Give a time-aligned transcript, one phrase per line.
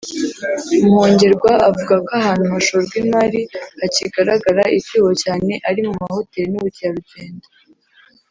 [0.83, 3.41] Muhongerwa avuga ko ahantu hashorwa imari
[3.79, 7.47] hakigaragara icyuho cyane ari mu mahoteli n’ubukerarugendo